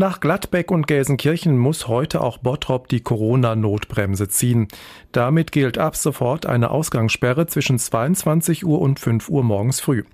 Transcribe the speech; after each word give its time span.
Nach 0.00 0.20
Gladbeck 0.20 0.70
und 0.70 0.86
Gelsenkirchen 0.86 1.58
muss 1.58 1.88
heute 1.88 2.20
auch 2.20 2.38
Bottrop 2.38 2.86
die 2.86 3.00
Corona-Notbremse 3.00 4.28
ziehen. 4.28 4.68
Damit 5.10 5.50
gilt 5.50 5.76
ab 5.76 5.96
sofort 5.96 6.46
eine 6.46 6.70
Ausgangssperre 6.70 7.48
zwischen 7.48 7.80
22 7.80 8.64
Uhr 8.64 8.80
und 8.80 9.00
5 9.00 9.28
Uhr 9.28 9.42
morgens 9.42 9.80
früh. 9.80 10.04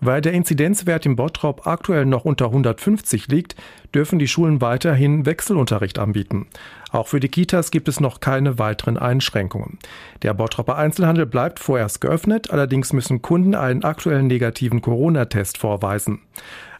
Weil 0.00 0.22
der 0.22 0.32
Inzidenzwert 0.32 1.06
im 1.06 1.14
Bottrop 1.14 1.68
aktuell 1.68 2.04
noch 2.04 2.24
unter 2.24 2.46
150 2.46 3.28
liegt, 3.28 3.54
dürfen 3.94 4.18
die 4.18 4.26
Schulen 4.26 4.60
weiterhin 4.60 5.24
Wechselunterricht 5.24 6.00
anbieten. 6.00 6.48
Auch 6.90 7.06
für 7.06 7.20
die 7.20 7.28
Kitas 7.28 7.70
gibt 7.70 7.86
es 7.86 8.00
noch 8.00 8.18
keine 8.18 8.58
weiteren 8.58 8.96
Einschränkungen. 8.96 9.78
Der 10.22 10.34
Bottroper 10.34 10.76
Einzelhandel 10.76 11.26
bleibt 11.26 11.60
vorerst 11.60 12.00
geöffnet, 12.00 12.50
allerdings 12.50 12.92
müssen 12.92 13.22
Kunden 13.22 13.54
einen 13.54 13.84
aktuellen 13.84 14.26
negativen 14.26 14.82
Corona-Test 14.82 15.58
vorweisen. 15.58 16.22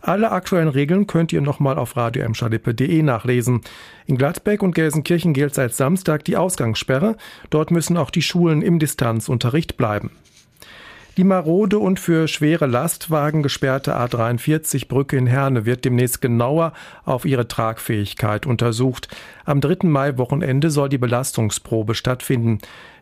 Alle 0.00 0.30
aktuellen 0.30 0.68
Regeln 0.68 1.06
könnt 1.06 1.32
ihr 1.32 1.40
nochmal 1.40 1.78
auf 1.78 1.96
radioemschalippe.de 1.96 3.02
nachlesen. 3.02 3.62
In 4.06 4.16
Gladbeck 4.16 4.62
und 4.62 4.74
Gelsenkirchen 4.74 5.32
gilt 5.32 5.54
seit 5.54 5.74
Samstag 5.74 6.24
die 6.24 6.36
Ausgangssperre. 6.36 7.16
Dort 7.50 7.70
müssen 7.70 7.96
auch 7.96 8.10
die 8.10 8.22
Schulen 8.22 8.62
im 8.62 8.78
Distanzunterricht 8.78 9.76
bleiben. 9.76 10.10
Die 11.18 11.24
marode 11.24 11.80
und 11.80 11.98
für 11.98 12.28
schwere 12.28 12.66
Lastwagen 12.66 13.42
gesperrte 13.42 13.96
A43-Brücke 13.96 15.16
in 15.16 15.27
Herne 15.27 15.66
wird 15.66 15.84
demnächst 15.84 16.20
genauer 16.20 16.72
auf 17.04 17.24
ihre 17.24 17.48
Tragfähigkeit 17.48 18.46
untersucht. 18.46 19.08
Am 19.44 19.60
3. 19.60 19.88
Mai-Wochenende 19.88 20.70
soll 20.70 20.88
die 20.88 20.96
Belastungsprobe 20.96 21.96
stattfinden. 21.96 22.58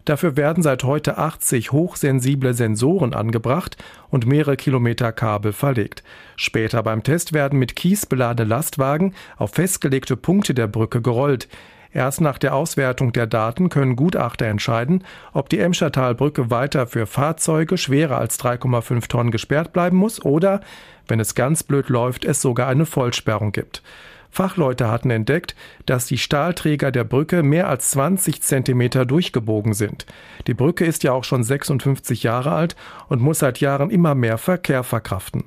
Dafür 0.06 0.34
werden 0.34 0.62
seit 0.62 0.82
heute 0.82 1.18
80 1.18 1.72
hochsensible 1.72 2.54
Sensoren 2.54 3.12
angebracht 3.12 3.76
und 4.08 4.24
mehrere 4.24 4.56
Kilometer 4.56 5.12
Kabel 5.12 5.52
verlegt. 5.52 6.02
Später 6.36 6.82
beim 6.82 7.02
Test 7.02 7.34
werden 7.34 7.58
mit 7.58 7.76
Kies 7.76 8.06
beladene 8.06 8.48
Lastwagen 8.48 9.12
auf 9.36 9.50
festgelegte 9.50 10.16
Punkte 10.16 10.54
der 10.54 10.68
Brücke 10.68 11.02
gerollt. 11.02 11.48
Erst 11.96 12.20
nach 12.20 12.36
der 12.36 12.54
Auswertung 12.54 13.14
der 13.14 13.26
Daten 13.26 13.70
können 13.70 13.96
Gutachter 13.96 14.44
entscheiden, 14.44 15.02
ob 15.32 15.48
die 15.48 15.60
Emschertalbrücke 15.60 16.50
weiter 16.50 16.86
für 16.86 17.06
Fahrzeuge 17.06 17.78
schwerer 17.78 18.18
als 18.18 18.38
3,5 18.38 19.08
Tonnen 19.08 19.30
gesperrt 19.30 19.72
bleiben 19.72 19.96
muss 19.96 20.22
oder, 20.22 20.60
wenn 21.08 21.20
es 21.20 21.34
ganz 21.34 21.62
blöd 21.62 21.88
läuft, 21.88 22.26
es 22.26 22.42
sogar 22.42 22.68
eine 22.68 22.84
Vollsperrung 22.84 23.50
gibt. 23.50 23.82
Fachleute 24.30 24.90
hatten 24.90 25.08
entdeckt, 25.08 25.56
dass 25.86 26.04
die 26.04 26.18
Stahlträger 26.18 26.92
der 26.92 27.04
Brücke 27.04 27.42
mehr 27.42 27.66
als 27.66 27.92
20 27.92 28.42
Zentimeter 28.42 29.06
durchgebogen 29.06 29.72
sind. 29.72 30.04
Die 30.48 30.52
Brücke 30.52 30.84
ist 30.84 31.02
ja 31.02 31.12
auch 31.12 31.24
schon 31.24 31.44
56 31.44 32.24
Jahre 32.24 32.52
alt 32.52 32.76
und 33.08 33.22
muss 33.22 33.38
seit 33.38 33.60
Jahren 33.60 33.88
immer 33.88 34.14
mehr 34.14 34.36
Verkehr 34.36 34.82
verkraften. 34.82 35.44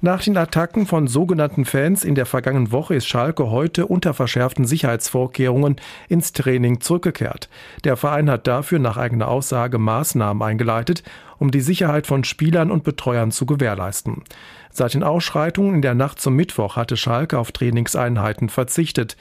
Nach 0.00 0.22
den 0.22 0.36
Attacken 0.36 0.86
von 0.86 1.08
sogenannten 1.08 1.64
Fans 1.64 2.04
in 2.04 2.14
der 2.14 2.24
vergangenen 2.24 2.70
Woche 2.70 2.94
ist 2.94 3.08
Schalke 3.08 3.50
heute 3.50 3.86
unter 3.86 4.14
verschärften 4.14 4.64
Sicherheitsvorkehrungen 4.64 5.74
ins 6.08 6.32
Training 6.32 6.80
zurückgekehrt. 6.80 7.48
Der 7.82 7.96
Verein 7.96 8.30
hat 8.30 8.46
dafür 8.46 8.78
nach 8.78 8.96
eigener 8.96 9.26
Aussage 9.26 9.78
Maßnahmen 9.78 10.40
eingeleitet, 10.40 11.02
um 11.38 11.50
die 11.50 11.60
Sicherheit 11.60 12.06
von 12.06 12.22
Spielern 12.22 12.70
und 12.70 12.84
Betreuern 12.84 13.32
zu 13.32 13.44
gewährleisten. 13.44 14.22
Seit 14.70 14.94
den 14.94 15.02
Ausschreitungen 15.02 15.74
in 15.74 15.82
der 15.82 15.96
Nacht 15.96 16.20
zum 16.20 16.36
Mittwoch 16.36 16.76
hatte 16.76 16.96
Schalke 16.96 17.36
auf 17.36 17.50
Trainingseinheiten 17.50 18.50
verzichtet. 18.50 19.16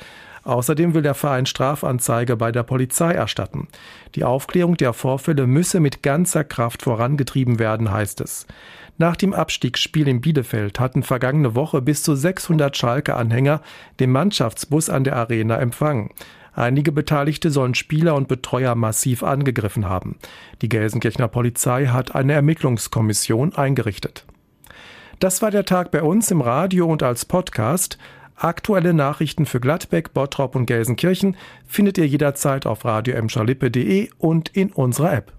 Außerdem 0.48 0.94
will 0.94 1.02
der 1.02 1.14
Verein 1.14 1.46
Strafanzeige 1.46 2.38
bei 2.38 2.54
der 2.54 2.64
Polizei 2.64 3.12
erstatten. 3.12 3.68
Die 4.16 4.24
Aufklärung 4.24 4.78
der 4.78 4.94
Vorfälle 4.94 5.46
müsse 5.46 5.82
mit 5.82 6.04
ganzer 6.04 6.46
Kraft 6.46 6.84
vorangetrieben 6.84 7.60
werden, 7.60 7.92
heißt 7.92 8.22
es. 8.22 8.48
Nach 8.98 9.18
dem 9.18 9.34
Abstiegsspiel 9.34 10.08
in 10.08 10.22
Bielefeld 10.22 10.80
hatten 10.80 11.04
vergangene 11.04 11.54
Woche 11.54 11.82
bis 11.82 12.02
zu 12.02 12.16
600 12.16 12.78
Schalke-Anhänger 12.78 13.62
den 14.00 14.10
Mannschaftsbus 14.14 14.90
an 14.90 15.04
der 15.04 15.18
Arena 15.18 15.58
empfangen. 15.58 16.12
Einige 16.54 16.94
Beteiligte 16.94 17.52
sollen 17.52 17.76
Spieler 17.76 18.16
und 18.16 18.30
Betreuer 18.30 18.74
massiv 18.76 19.24
angegriffen 19.24 19.90
haben. 19.90 20.16
Die 20.62 20.70
Gelsenkirchener 20.70 21.28
Polizei 21.28 21.88
hat 21.88 22.16
eine 22.16 22.32
Ermittlungskommission 22.32 23.54
eingerichtet. 23.54 24.26
Das 25.20 25.42
war 25.42 25.52
der 25.52 25.66
Tag 25.66 25.92
bei 25.92 26.04
uns 26.04 26.32
im 26.32 26.40
Radio 26.40 26.86
und 26.86 27.04
als 27.04 27.26
Podcast. 27.26 27.98
Aktuelle 28.40 28.94
Nachrichten 28.94 29.48
für 29.48 29.60
Gladbeck, 29.60 30.14
Bottrop 30.14 30.56
und 30.56 30.68
Gelsenkirchen 30.68 31.36
findet 31.66 31.98
ihr 31.98 32.06
jederzeit 32.08 32.68
auf 32.68 32.86
radio 32.86 33.16
und 34.20 34.50
in 34.50 34.72
unserer 34.72 35.14
App. 35.14 35.34